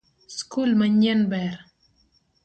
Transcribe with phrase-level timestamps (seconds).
[0.37, 1.51] Skul manyien ber